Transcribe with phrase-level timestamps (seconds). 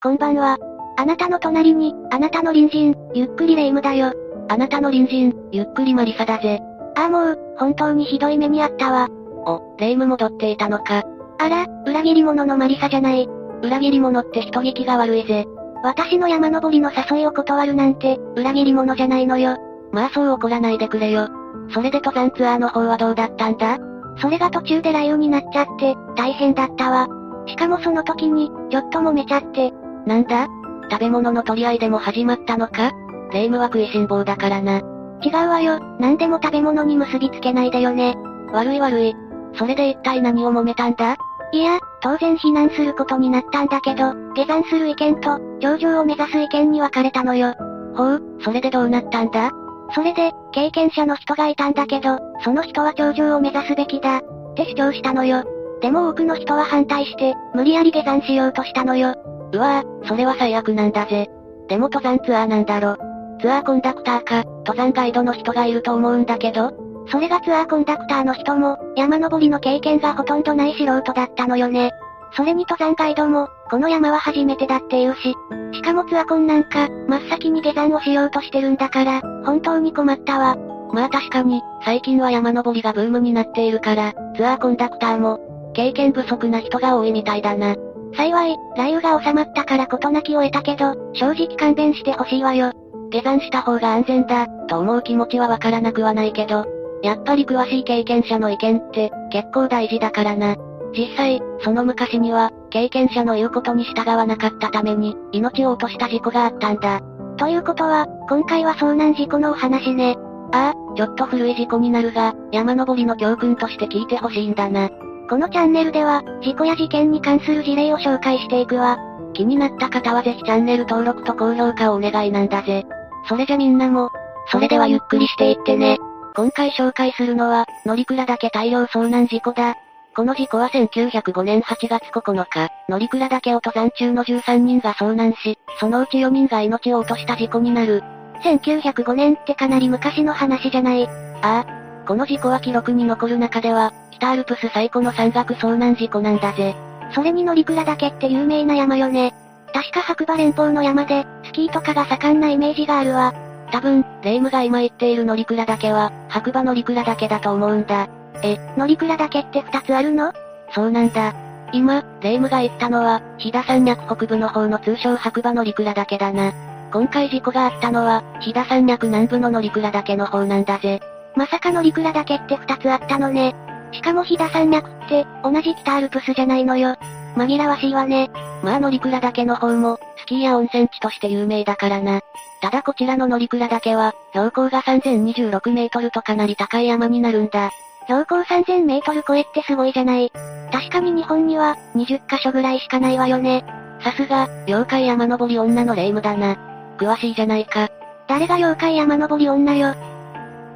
[0.00, 0.56] こんばんは。
[0.96, 4.12] あなたの隣に、あなたの隣人、ゆっくりレ夢ムだよ。
[4.48, 6.60] あなたの隣人、ゆっくりマリサだぜ。
[6.96, 9.08] ああもう、本当にひどい目にあったわ。
[9.44, 11.02] お、レ夢ム戻っていたのか。
[11.40, 13.28] あら、裏切り者のマリサじゃない。
[13.60, 15.46] 裏切り者って人聞きが悪いぜ。
[15.82, 19.56] 私の山登りの誘いを断るなんて、裏切り者じゃないのよ。
[19.90, 21.26] まあそう怒らないでくれよ。
[21.74, 23.78] それで登山ツアーの方はどうだったんだ？
[24.22, 27.08] それが途中で雷雨になっちゃって、大変だったわ。
[27.48, 29.72] しかもその時に、ちょっと揉めちゃって。
[30.08, 30.48] なんだ？
[30.90, 32.92] 食べ物の取り合いでも始まったのか？
[33.30, 34.78] 霊夢は食いしん坊だからな。
[35.22, 38.16] 違うわよ、何でも食べ物に結びつけないでよね。
[38.50, 39.14] 悪い悪い。
[39.54, 41.16] それで一体何を揉めたんだ？
[41.52, 47.54] いや、当然避難することになったんだけど、下山する意見と、頂上を目指す意見に分かれたのよ。
[47.94, 49.50] ほう、それでどうなったんだ？
[49.94, 54.22] それで、経験者の人がいたんだけど、その人は頂上を目指すべきだ、っ
[54.54, 55.44] て主張したのよ。
[55.82, 59.14] でも多くの人は反対して、無理やり下山しようとしたのよ。
[59.52, 61.28] うわぁ、それは最悪なんだぜ。
[61.68, 62.96] でも登山ツアーなんだろ。
[63.40, 66.72] ツアーコンダクターか、登山ガイドの人がいると思うんだけど、
[67.10, 71.92] それがツアーコンダクターの人も、山登りの経験がほとんどない素人だったのよね。
[72.32, 75.34] それに登山ガイドも、この山は初めてだって言うし。
[75.72, 80.56] しかもツアコンなんか、真っ先に下山をしようとしてるんだから、本当に困ったわ。
[80.92, 85.40] まあ確かに、最近は山登りがブームになっているから、ツアーコンダクターも、
[85.74, 87.74] 経験不足な人が多いみたいだな。
[88.14, 92.72] 幸い、雷雨が収まったから事なきを得たけど、正直勘弁してほしいわよ。
[93.10, 96.66] 下山した方が安全だ、と思う気持ちはわからなくはないけど、
[97.02, 100.56] やっぱり詳しい経験者の意見って、結構大事だからな。
[100.96, 107.00] 実際、その昔には、経験者の言うことに従わなかったために、命を落とした事故があったんだ。
[107.36, 110.16] ということは、今回は遭難事故のお話ね。
[110.52, 114.88] ああ、ちょっと古い事故になるが、山登りの教訓として聞いてほしいんだな。
[115.28, 118.98] このチャンネルでは、事故や事件に関する事例を紹介していくわ。
[119.34, 122.86] 気になった方はぜひチャンネル登録と高評価をお願いなんだぜ。
[123.28, 124.10] それじゃみんなも、
[124.50, 125.98] それではゆっくりしていってね。
[126.34, 129.74] 今回紹介するのは、乗鞍岳大量遭難事故だ。
[130.16, 138.02] この事故は1905年8月9日、乗鞍岳を登山中の13人が遭難し、そのうち4人が命を落とした事故になる。
[138.42, 141.06] 1905年ってかなり昔の話じゃない。
[141.06, 141.87] ああ。
[142.08, 146.74] この事故は記録に残る中では、北アルプス最古の山岳遭難事故なんだぜ。
[147.14, 149.34] それに乗鞍岳って有名な山よね。
[149.74, 153.34] 確か白馬連峰の山で、スキーとかが盛んなイメージがあるわ。
[153.70, 158.08] 多分、レイムが今言っている乗鞍岳は、白馬乗鞍岳だと思うんだ。
[158.42, 160.32] え、乗鞍岳って二つあるの？
[160.74, 161.34] そうなんだ。
[161.74, 166.54] 今、レイムが言ったのは、飛騨山脈北部の方の通称白馬乗鞍岳だな。
[166.90, 171.02] 今回事故があったのは、飛騨山脈南部の乗鞍岳の方なんだぜ。
[171.38, 173.54] まさか乗鞍岳って二つあったのね。
[173.92, 176.96] しかも飛騨山脈って、同じ北アルプスじゃないのよ。
[177.36, 178.28] 紛らわしいわね。
[178.64, 182.22] まあ乗鞍岳の方も、スキーや温泉地として有名だからな。
[182.60, 187.70] ただこちらの乗鞍岳は、標高が3026メートルとかなり高い山になるんだ。
[188.08, 190.32] 標高3000メートル超えってすごいじゃない。
[190.72, 193.64] 確かに日本には、20カ所ぐらいしかないわよね。
[194.02, 196.56] さすが、妖怪山登り女の霊夢だな。
[196.98, 197.88] 詳しいじゃないか。
[198.26, 199.94] 誰が妖怪山登り女よ。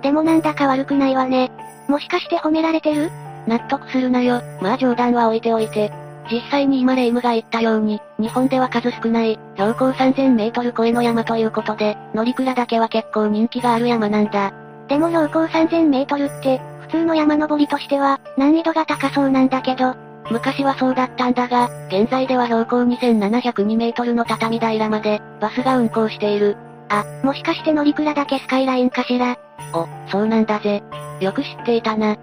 [0.03, 1.51] でもなんだか悪くないわね。
[1.89, 3.11] もしかして褒められてる？
[3.47, 4.43] 納得するなよ。
[4.61, 5.93] まあ冗談は置いておいて。
[6.31, 14.53] 実際に今レイムが言ったように、日本では数少ない、標高3000メートル超えの山ということで、乗鞍岳は結構人気がある山なんだ。
[14.89, 19.97] でも標高3000メートルって、普通の山登りとしては、難易度が高そうなんだけど、
[20.31, 26.57] 昔はそうだったんだが、現在では標高2702メートルの畳平まで、バスが運行している。
[26.89, 29.37] あ、もしかして乗鞍岳スカイラインかしら？
[29.75, 30.83] お、そうなんだぜ。
[31.21, 32.15] よく知っていたな。
[32.15, 32.16] っ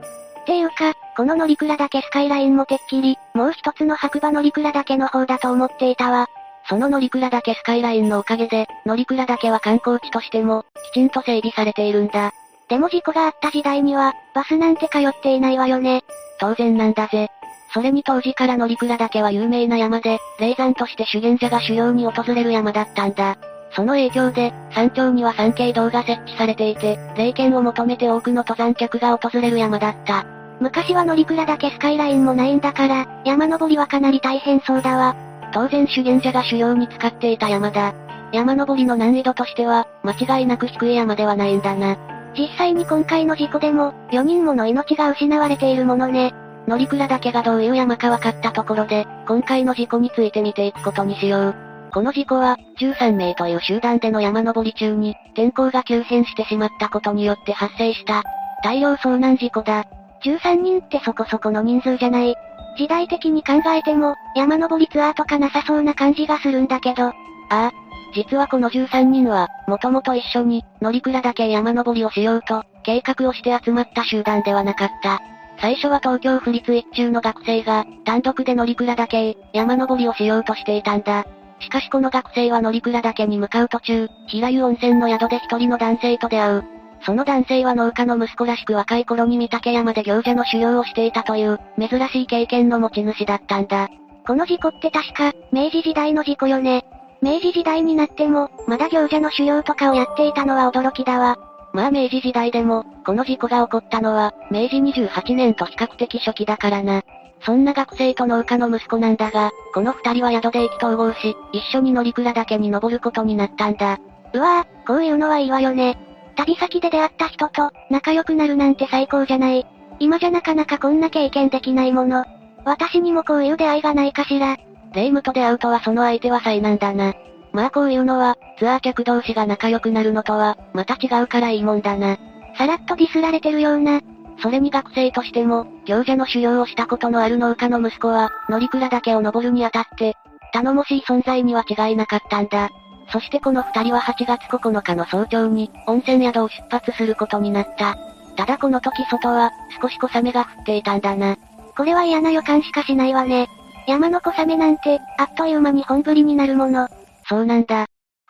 [0.46, 6.28] ていうか、この乗鞍岳スカイラインもてっきり、もう一つの白馬乗鞍岳の方だと思っていたわ。
[6.68, 12.32] その乗鞍岳スカイラインのおかげで、乗鞍岳は観光地としても、きちんと整備されているんだ。
[12.68, 16.04] でも事故があった時代には、バスなんて通っていないわよね。
[16.40, 17.30] 当然なんだぜ。
[17.74, 23.38] それに当時から乗鞍岳は有名な山で、霊山として修験者が修行に訪れる山だったんだ。
[23.72, 30.26] その影響で、山頂には山系道が設置されていて、霊験を求めて多くの登山客が訪れる山だった。
[30.60, 35.16] 昔は乗鞍岳スカイラインもないんだから、山登りはかなり大変そうだわ。
[35.54, 37.94] 当然修験者が修行に使っていた山だ。
[38.32, 41.98] 山登りの難易度としては、間違いなく低い山ではないんだな。
[42.38, 46.34] 実際に今回の事故でも、4人もの命が失われているものね。
[46.68, 51.69] 乗鞍岳がどういう山か分かったところで、今回の事故について見ていくことにしよう。
[51.92, 58.24] この事故は、13名という集団での山登り中に、天候が急変してしまったことによって発生した、
[58.64, 59.86] 大量遭難事故だ。
[60.24, 62.36] 13人ってそこそこの人数じゃない。
[62.78, 67.08] 時代的に考えても、山登りツアーとかなさそうな感じがするんだけど。
[67.08, 67.14] あ
[67.50, 67.72] あ。
[68.14, 75.22] 実はこの13人は、もともと一緒に、乗鞍岳山登りをしようと、計画をして集まった集団ではなかった。
[75.62, 81.26] 最初は東京府立一中の学生が、単独で乗鞍岳山登りをしようとしていたんだ。
[81.60, 86.64] しかしこの学生は乗鞍岳に向かう途中、平湯温泉の宿で一人の男性と出会う。
[87.02, 93.90] その男性は農家の息子らしく若い頃に御嶽山で行者の修行をしていたという、珍しい経験の持ち主だったんだ。
[94.26, 96.86] この事故って確か、明治時代の事故よね。
[97.22, 101.38] 明治時代になっても、まだ行者の修行とかをやっていたのは驚きだわ。
[101.74, 107.04] まあ明治時代でも、この事故が起こったのは、明治28年と比較的初期だからな。
[107.42, 113.98] そんな学生と農家の息子なんだが、この二人は宿で意気投合し、一緒に乗鞍岳に登ることになったんだ。
[114.34, 115.98] うわぁ、こういうのはいいわよね。
[116.36, 119.66] 旅先で出会った人と、仲良くなるなんて最高じゃない。
[120.00, 122.26] 今じゃなかなかこんな経験できないもの。
[122.66, 124.58] 私にもこういう出会いがないかしら。
[124.94, 127.14] 霊夢と出会うとはその相手は災難だな。
[127.52, 132.18] まあこういうのは、ツアー客同士が仲良くなるのとは、また違うからいいもんだな。
[132.58, 134.02] さらっとディスられてるような、
[134.42, 140.16] それに学生としても、行者の修行をしたことのある農家の息子は、乗鞍岳を登るにあたって、
[140.54, 142.70] 頼もしい存在には違いなかったんだ。
[143.12, 147.98] そしてこの二人は8月9日の早朝に、温泉宿を出発することになった。
[148.36, 149.52] ただこの時外は、
[149.82, 151.38] 少し小雨が降っていたんだな。
[151.76, 153.48] これは嫌な予感しかしないわね。
[153.88, 156.88] 山の小雨なんて、あっという間に本降りになるもの。
[157.28, 157.88] そうなんだ。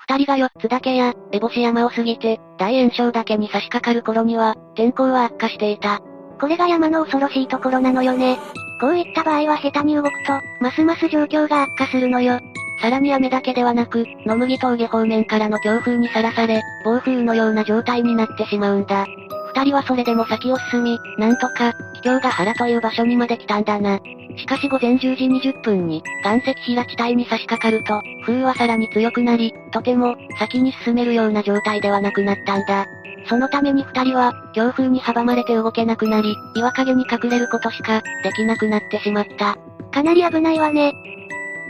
[0.10, 6.00] 二人が四つ岳や、烏帽子山を過ぎて、大炎症岳に差し掛かる頃には、天候は悪化していた。
[6.42, 8.40] これが山の恐ろしいところなのよね。
[8.82, 12.40] こういった場合は下手に動くと、ますます状況が悪化するのよ。
[12.82, 19.06] さらに雨だけではなく、野麦峠方面からの強風にさらされ、暴風のような状態になってしまうんだ。
[19.54, 24.00] 二人はそれでも先を進み、なんとか、秘境ヶ原という場所にまで来たんだな。
[24.38, 32.86] しかし午前10時20分に、岩石平地帯に差し掛かると、風はさらに強くなり、とても、先に進めるような状態ではなくなったんだ。
[33.28, 39.58] そのために二人は、強風に阻まれて動けなくなり、岩陰に隠れることしか、できなくなってしまった。
[39.92, 40.94] かなり危ないわね。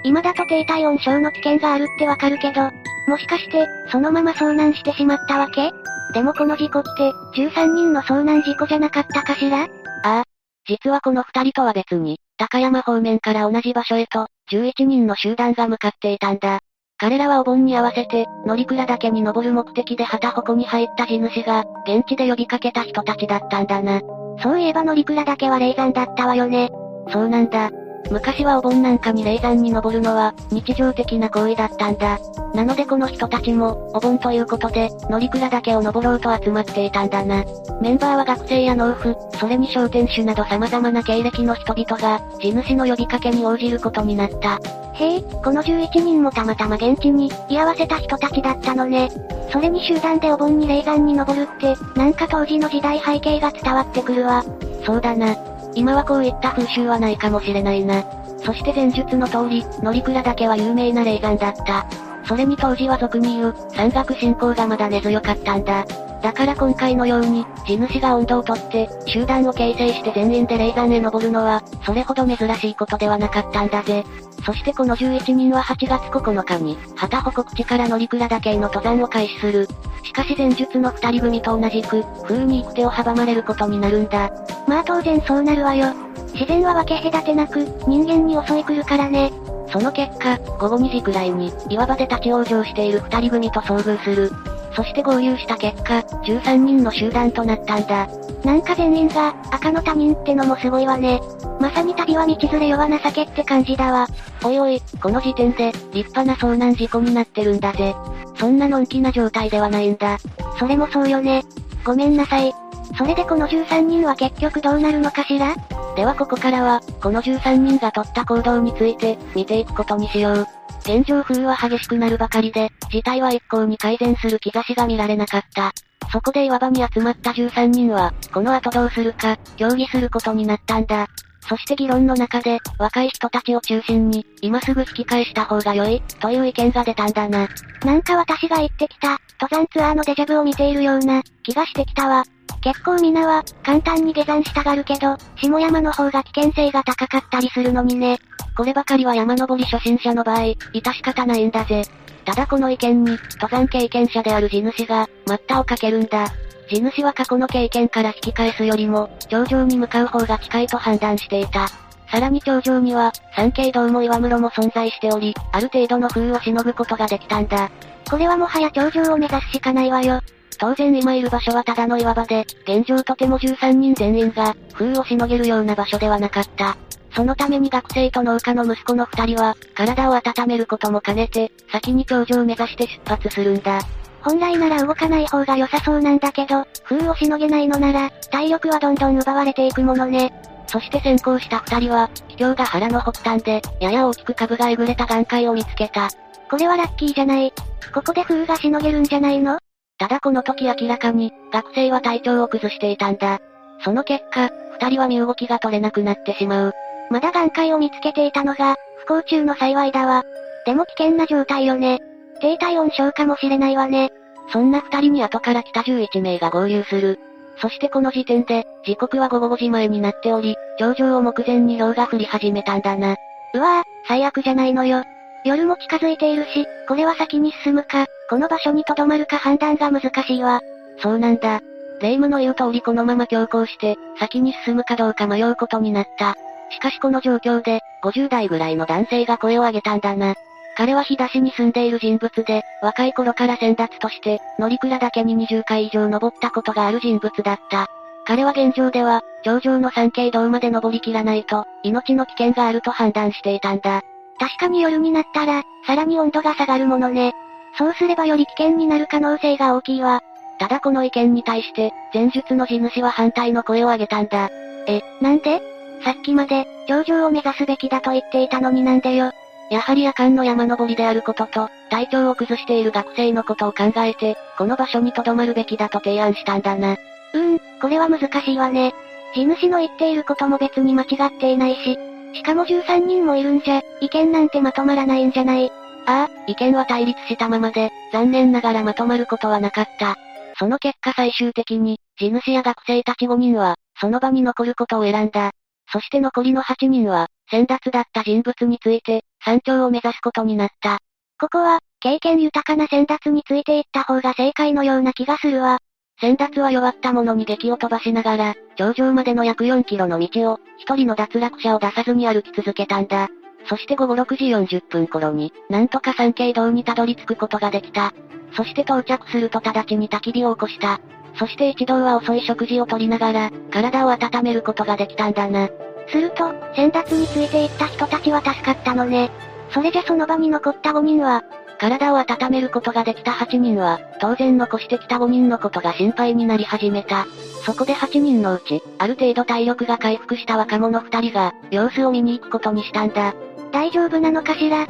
[0.03, 2.69] 今だと低体温症の危険があるってわかるけど、
[3.07, 5.71] もしかして、そのまま遭難してしまったわけ？
[6.13, 7.11] でもこの事故って、
[7.41, 9.63] 13人の遭難事故じゃなかったかしら？
[9.63, 9.67] あ
[10.03, 10.23] あ。
[10.67, 16.59] 実はこの二人とは別に、高山方面から同じ場所へと、11人の集団が向かっていたんだ。
[16.97, 23.99] 彼らはお盆に合わせて、乗鞍岳に登る目的で旗鉾に入った地主が、現地で呼びかけた人たちだったんだな。
[24.41, 26.69] そういえば乗鞍岳は霊山だったわよね。
[27.09, 27.71] そうなんだ。
[28.11, 32.17] 昔はお盆なんかに霊山に登るのは、日常的な行為だったんだ。
[32.55, 37.43] なのでこの人たちも、お盆ということで、乗鞍岳を登ろうと集まっていたんだな。
[37.81, 44.59] メンバーは学生や農夫、それに商店主など様々な経歴の人々が、地主の呼びかけに応じることになった。
[44.93, 49.09] へえ、この11人もたまたま現地に、居合わせた人たちだったのね。
[49.51, 54.43] それに集団でお盆に霊山に登るって、なんか当時の時代背景が伝わってくるわ。
[54.85, 55.35] そうだな。
[55.75, 58.03] 今はこういった風習はないかもしれないな。
[58.37, 62.08] そして前述の通り、乗鞍岳は有名な霊山だった。
[62.29, 65.83] それに当時は俗に言う、山岳信仰がまだ根強かったんだ。
[66.21, 74.05] だから今回のように、地主が温度をとって、集団を形成して全員で霊山へ登るのは、それほど珍しいことではなかったんだぜ。
[74.45, 79.67] そしてこの11人は8月9日に、旗鉾口から乗鞍岳への登山を開始する。
[80.03, 84.29] しかし前述の二人組と同じく、風に行く手を阻まれることになるんだ。
[84.67, 85.95] まあ当然そうなるわよ。
[86.35, 89.31] 自然は分け隔てなく、人間に襲い来るからね。
[89.71, 94.31] その結果、午後2時くらいに、岩場で立ち往生している二人組と遭遇する。
[94.75, 98.07] そして合流した結果、13人の集団となったんだ。
[98.43, 101.19] なんか全員が、赤の他人ってのもすごいわね。
[101.59, 104.07] まさに旅は道連れ弱情けって感じだわ。
[104.43, 107.95] おいおい、この時点で、立派な遭難事故になってるんだぜ。
[108.37, 110.17] そんなのんきな状態ではないんだ。
[110.57, 111.43] それもそうよね。
[111.83, 112.53] ごめんなさい。
[112.97, 115.55] それでこの13人は結局どうなるのかしら？
[115.99, 120.47] ではここからは、この13人が取った行動について、見ていくことにしよう。
[120.83, 125.73] 現状風は激しくなるばかりで、事態は一向に改善する兆しが見られなかった。
[126.09, 131.05] そこで岩場に集まった13人は、この後どうするか、協議することになったんだ。
[131.49, 137.49] そして議論の中で、若い人たちを中心に、今すぐ引き返した方が良い、という意見が出たんだな。
[137.83, 142.23] なんか私が言ってきた、登山ツアーのデジャブを見ているような、気がしてきたわ。
[142.61, 148.19] 結構皆は、簡単に下山したがるけど、下山の方が危険性が高かったりするのにね。
[148.55, 151.83] こればかりは山登り初心者の場合、致し方ないんだぜ。
[152.25, 156.27] ただこの意見に、登山経験者である地主が、待ったをかけるんだ。
[156.69, 161.67] 地主は過去の経験から引き返すよりも、頂上に向かう方が近いと判断していた。
[162.11, 167.69] さらに頂上には、三景堂も岩室も存在しており、ある程度の風をしのぐことができたんだ。
[168.09, 170.21] これはもはや頂上を目指すしかないわよ。
[170.59, 176.77] 当然今いる場所はただの岩場で、現状とても13人全員が、風をしのげるような場所ではなかった。
[177.15, 183.79] そのために学生と農家の息子の二人は、体を温めることも兼ねて、先に頂上を目指して出発するんだ。
[184.21, 190.33] 本来なら動かない方が良さそうなんだけど、風をしのげないのなら、体力はどんどん奪われていくものね。
[190.67, 196.09] そして先行した二人は、秘境が腹の北端で、やや大きく株がえぐれた岩塊を見つけた。
[196.49, 197.53] これはラッキーじゃない。
[197.93, 199.59] ここで風がしのげるんじゃないの？
[199.97, 203.39] ただこの時明らかに、学生は体調を崩していたんだ。
[203.83, 204.49] その結果、
[204.79, 206.73] 二人は身動きが取れなくなってしまう。
[207.09, 210.23] まだ岩塊を見つけていたのが、不幸中の幸いだわ。
[210.65, 211.99] でも危険な状態よね。
[212.41, 214.11] 低体温症かもしれないわね。
[214.51, 217.19] そんな二人に後から来た11名が合流する。
[217.61, 223.15] そしてこの時点で、時刻は午後5時前になっており、頂上を目前に氷が降り始めたんだな。
[223.53, 225.03] うわぁ、最悪じゃないのよ。
[225.45, 230.61] 夜も近づいているし、これは先に進むか、この場所に留まるか判断が難しいわ。
[231.01, 231.61] そうなんだ。
[232.01, 236.35] 霊夢の言う通りこのまま強行して、先に進むかどうか迷うことになった。
[236.71, 240.35] しかしこの状況で、50代ぐらいの男性が声を上げたんだな。
[240.79, 247.87] 彼は日出しに住んでいる人物で、若い頃から先達として、乗鞍岳に20回以上登ったことがある人物だった。
[248.25, 254.03] 彼は現状では、頂上の山系道まで登りきらないと、命の危険があると判断していたんだ。
[254.39, 257.33] 確かに夜になったら、さらに温度が下がるものね。
[257.77, 260.21] そうすればより危険になる可能性が大きいわ。
[260.59, 264.49] ただこの意見に対して、前述の地主は反対の声を上げたんだ。
[264.87, 265.61] え、なんで？
[266.05, 269.33] さっきまで、頂上を目指すべきだと言っていたのになんでよ。
[269.69, 276.93] やはり夜間の山登りであることと、体調を崩している学生のことを考えて、この場所に留まるべきだと提案したんだな。
[276.93, 278.93] うーん、これは難しいわね。
[279.35, 281.97] 地主の言っていることも別に間違っていないし、
[282.33, 285.71] しかも13人もいるんじゃ、意見なんてまとまらないんじゃない
[286.05, 290.15] ああ、意見は対立したままで、残念ながらまとまることはなかった。
[290.57, 295.51] その結果最終的に、地主や学生たち5人は、その場に残ることを選んだ。
[295.91, 300.99] そして残りの8人は、先達だった人物について、山頂を目指すことになった。
[301.39, 305.79] ここは、経験豊かな先達についていった方が正解のような気がするわ。
[306.21, 313.27] 先達は弱った者に激を飛ばしながら、頂上までの約4キロの道を、一人の脱落者を出さずに歩き続けたんだ。
[313.67, 318.13] そして午後6時40分頃に、なんとか山系道にたどり着くことができた。
[318.53, 320.99] そして到着すると直ちに焚き火を起こした。
[321.39, 325.69] そして一同は遅い食事をとりながら、体を温めることができたんだな。
[326.11, 329.31] すると、先達についていった人たちは助かったのね。
[329.71, 331.43] それじゃその場に残った5人は、
[331.79, 337.25] 体を温めることができた8人は、当然残してきた5人のことが心配になり始めた。
[337.65, 343.33] そこで8人のうち、ある程度体力が回復した若者2人が、様子を見に行くことにしたんだ。
[343.71, 344.87] 大丈夫なのかしら？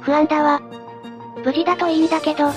[0.00, 0.60] 不安だわ。
[1.44, 2.50] 無事だといいんだけど。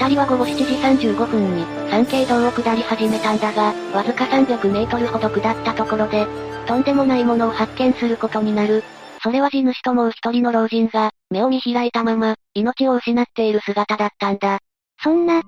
[0.00, 0.64] 二人は午後7時
[1.04, 6.26] 35分に、山系道を下り始めたんだが、わずか300メートルほど下ったところで、
[6.66, 8.82] とんでもないものを発見することになる。
[9.22, 14.60] それは地主ともう一人の老人が、目を見開いたまま、命を失っている姿だったんだ。
[15.02, 15.42] そんな。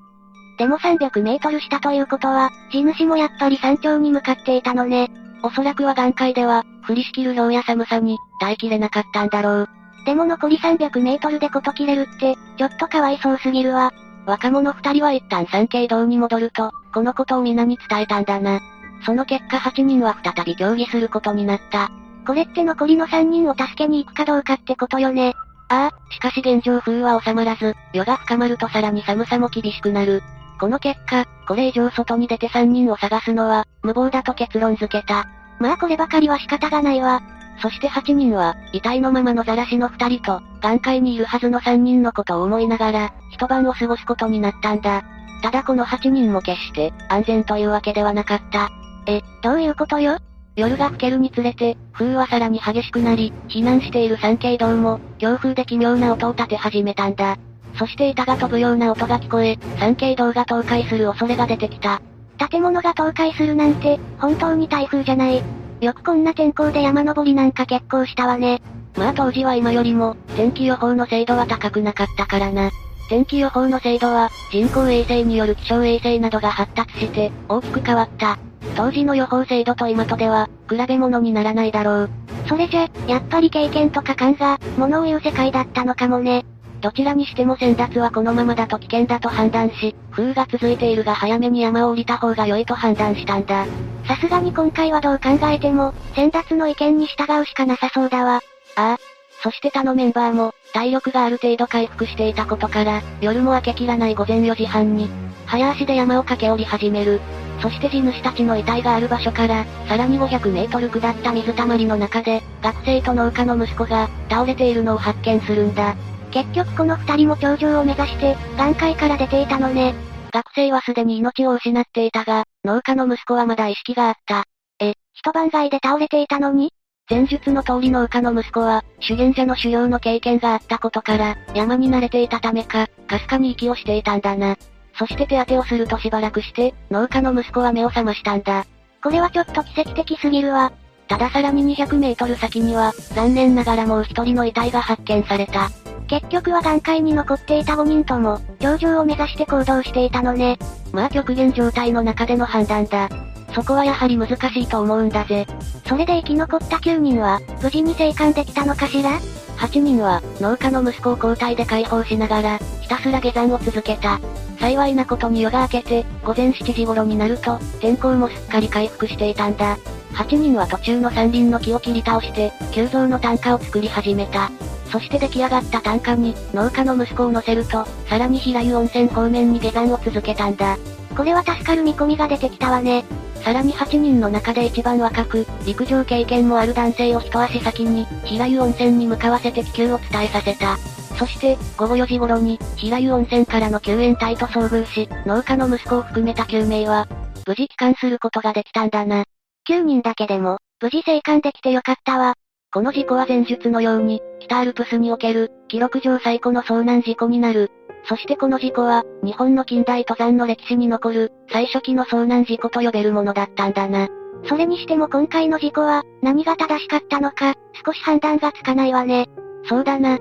[0.58, 5.10] でも300メートル下ということは、地主もやっぱり山頂に向かっていたのね。
[5.42, 9.68] おそらくは岩界では、降りしきる氷や寒さに、耐えきれなかったんだろう。
[10.04, 13.90] でも残り300メートルでこと切れるって、ちょっとかわいそうすぎるわ。
[14.26, 18.60] 若者二人は一旦山系道に戻ると、このことを皆に伝えたんだな。
[19.04, 21.90] その結果8人は再び協議することになった。
[22.26, 25.34] これって残りの3人を助けに行くかどうかってことよね。
[25.68, 30.22] ああ、しかし現状風は収まらず、夜が深まるとさらに寒さも厳しくなる。
[30.60, 35.26] この結果、これ以上外に出て3人を探すのは、無謀だと結論付けた。
[35.58, 37.22] まあこればかりは仕方がないわ。
[37.62, 45.04] そして8人は、遺体のままのザラシの2人と、眼界にいるはずの3人のことを思いながら、一晩を過ごすことになったんだ。
[45.42, 48.68] ただこの8人も決して、安全というわけではなかった。
[49.06, 50.18] え、どういうことよ？
[50.56, 57.36] 夜が更けるにつれて、風はさらに激しくなり、避難している山系道も、強風で奇妙な音を立て始めたんだ。
[57.78, 62.02] そして板が飛ぶような音が聞こえ、山系道が倒壊する恐れが出てきた。
[62.50, 65.42] 建物が倒壊するなんて、本当に台風じゃない。
[65.82, 68.62] よくこんな天候で山登りなんか結構したわね。
[68.96, 72.70] まあ当時は今よりも、天気予報の精度は高くなかったからな。
[73.08, 78.38] 天気予報の精度は、人工衛星による気象衛星などが発達して、大きく変わった。
[78.76, 82.10] 当時の予報精度と今とでは、比べ物にならないだろう。
[82.48, 86.44] それじゃ、やっぱり経験とか感が、物を言う世界だったのかもね。
[86.80, 93.66] どちらにしても先達はこのままだと危険だと判断し、風が続いているが早めに山を降りた方が良いと判断したんだ。
[94.06, 98.40] さすがに今回はどう考えても、先達の意見に従うしかなさそうだわ。
[98.76, 98.98] ああ。
[99.42, 105.08] そして他のメンバーも、体力がある程度回復していたことから、夜も明けきらない午前4時半に、
[105.46, 107.20] 早足で山を駆け下り始める。
[107.60, 115.94] そして地主たちの遺体がある場所から、さらに500メートル下った水たまりの中で、学生と農家の息子が、倒れているのを発見するんだ。
[116.32, 119.94] 結局この二人も頂上を目指して、眼界から出ていたのね。
[120.32, 124.44] 学生はすでに命を失っていたが、農家の息子はまだ意識があった。
[124.80, 126.72] え、一晩街で倒れていたのに？
[127.10, 134.56] 前述の通り農家の息子は、修験者の修行の経験があったことから、山に慣れていたためか、かすかに息をしていたんだな。
[134.98, 138.64] そして手当てをするとしばらくして、農家の息子は目を覚ましたんだ。
[139.02, 140.72] これはちょっと奇跡的すぎるわ。
[141.08, 145.70] たださらに200メートル先には、残念ながらもう一人の遺体が発見された。
[146.08, 150.58] 結局は眼界に残っていた5人とも、頂上を目指して行動していたのね。
[150.92, 153.08] まあ極限状態の中での判断だ。
[153.54, 155.46] そこはやはり難しいと思うんだぜ。
[155.86, 159.20] それで生き残った9人は、無事に生還できたのかしら
[159.58, 164.20] ?8 人は、農家の息子を交代で解放しながら、ひたすら下山を続けた。
[164.58, 169.76] 幸いなことに夜が明けて、午前7時頃になると、天候もすっかり回復していたんだ。
[170.14, 174.50] 8人は途中の山林の木を切り倒して、急増の担架を作り始めた。
[174.90, 180.76] そして出来上がった担架に、農家の息子を乗せると、さらに平湯温泉方面に下山を続けたんだ。
[181.16, 183.04] これは助かる見込みが出てきたわね。
[183.42, 190.76] さらに8人の中で一番若く、陸上経験もある男性を一足先に、平湯温泉に向かわせて気球を伝えさせた。
[191.18, 197.08] そして、午後4時頃に、平湯温泉からの救援隊と遭遇し、農家の息子を含めた救命は、
[197.46, 199.24] 無事帰還することができたんだな。
[199.68, 202.34] 9人だけでも、無事生還できてよかったわ。
[202.72, 207.70] この事故は前述のように、北アルプスにおける、記録上最古の遭難事故になる。
[208.08, 214.08] そしてこの事故は、日本の近代登山の歴史に残る、最初期の遭難事故と呼べるものだったんだな。
[214.48, 217.54] それにしても今回の事故は、何が正しかったのか、
[217.86, 219.28] 少し判断がつかないわね。
[219.68, 220.18] そうだな。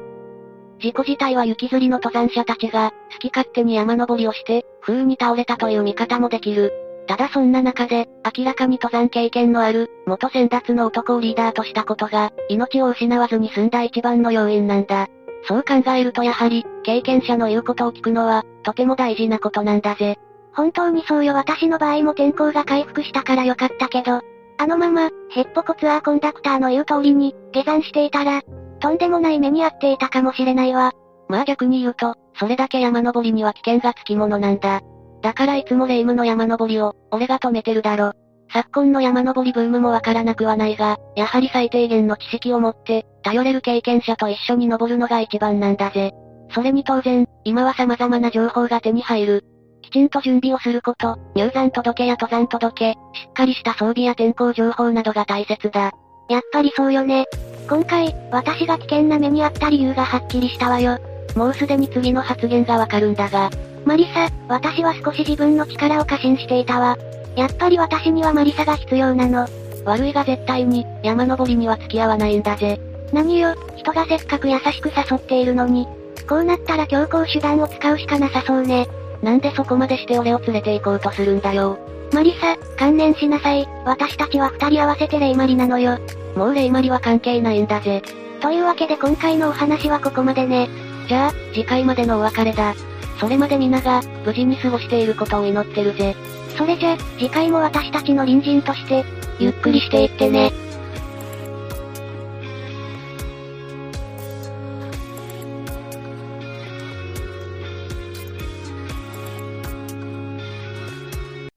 [0.79, 6.71] 事故自体は雪吊りの登山者たちが、好き勝手に山登りをして、風に倒れたという見方もできる。
[7.11, 15.07] ただそんな中で、明らかに登山経験のある、元先達の男をリーダーとしたことが、命を失わずに済んだ一番の要因なんだ。
[15.43, 20.19] そう考えるとやはり、経験者の言うことを聞くのは、とても大事なことなんだぜ。
[20.53, 24.21] 本当にそうよ私の場合も天候が回復したからよかったけど、
[24.57, 28.41] あのまま、ヘッポコツアーコンダクターの言う通りに、下山していたら、
[28.79, 30.93] とんでもない目に遭っていたかもしれないわ。
[31.27, 34.79] まあ逆に言うと、それだけ山登りには危険がつきものなんだ。
[35.21, 38.13] だからいつもレイムの山登りを、俺が止めてるだろ。
[38.53, 46.11] 昨今の山登りブームもわからなくはないが、やはり最低限の知識を持って、頼れる経験者と一緒に登るのが一番なんだぜ。
[46.53, 49.45] それに当然、今は様々な情報が手に入る。
[49.81, 52.95] きちんと準備をすること、入山届や登山届、し
[53.29, 55.91] っかりした装備や天候情報などが大切だ。
[56.29, 57.25] やっぱりそうよね。
[57.69, 60.97] 今回、私が危険な目に遭った理由がはっきりしたわよ。
[61.35, 63.49] もうすでに次の発言がわかるんだが。
[63.85, 66.97] マリサ、私は少し自分の力を過信していたわ。
[67.35, 69.47] やっぱり私にはマリサが必要なの。
[69.85, 72.79] 悪いが絶対に、山登りには付き合わないんだぜ。
[73.11, 75.87] 何よ、人がせっかく優しく誘っているのに。
[76.27, 78.87] こうなったら強行手段を使うしかなさそうね。
[79.21, 81.77] なんでそこまでして俺を連れて行こうとするんだよ。
[82.13, 83.67] マリサ、観念しなさい。
[83.85, 85.97] 私たちは二人合わせてレイマリなのよ。
[86.35, 88.01] もうレイマリは関係ないんだぜ。
[88.41, 90.69] というわけで今回のお話はここまでね。
[91.07, 92.73] じゃあ、次回までのお別れだ。
[93.21, 96.15] それまで皆が、無事に過ごしていることを祈ってるぜ。
[96.57, 99.05] それじゃ、次回も私たちの隣人として、
[99.39, 100.51] ゆっくりしていってね。